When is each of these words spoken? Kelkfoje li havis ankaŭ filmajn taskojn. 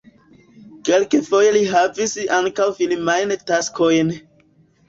Kelkfoje 0.89 1.51
li 1.57 1.61
havis 1.73 2.15
ankaŭ 2.39 2.67
filmajn 2.81 3.37
taskojn. 3.53 4.11